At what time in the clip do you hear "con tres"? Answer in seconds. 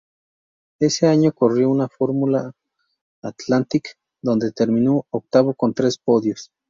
5.53-5.99